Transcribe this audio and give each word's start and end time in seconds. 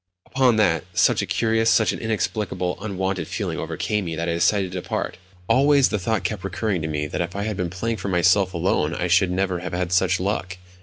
Upon 0.25 0.55
that 0.55 0.83
such 0.93 1.21
a 1.21 1.27
curious, 1.27 1.69
such 1.69 1.91
an 1.93 1.99
inexplicable, 1.99 2.75
unwonted 2.81 3.27
feeling 3.27 3.59
overcame 3.59 4.05
me 4.05 4.15
that 4.15 4.27
I 4.27 4.33
decided 4.33 4.71
to 4.71 4.81
depart. 4.81 5.19
Always 5.47 5.89
the 5.89 5.99
thought 5.99 6.23
kept 6.23 6.43
recurring 6.43 6.81
to 6.81 6.87
me 6.87 7.05
that 7.05 7.21
if 7.21 7.35
I 7.35 7.43
had 7.43 7.55
been 7.55 7.69
playing 7.69 7.97
for 7.97 8.07
myself 8.07 8.55
alone 8.55 8.95
I 8.95 9.05
should 9.05 9.29
never 9.29 9.59
have 9.59 9.73
had 9.73 9.91
such 9.91 10.19
luck. 10.19 10.57